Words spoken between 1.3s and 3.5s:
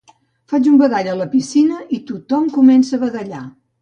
piscina i tothom comença a badallar